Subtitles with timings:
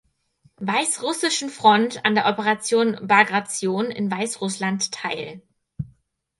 [0.57, 5.43] Weißrussischen Front an der Operation Bagration in Weißrussland teil.